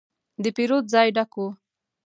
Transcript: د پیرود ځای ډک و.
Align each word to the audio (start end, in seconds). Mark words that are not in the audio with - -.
د 0.43 0.45
پیرود 0.55 0.85
ځای 0.93 1.07
ډک 1.15 1.31
و. 1.39 1.45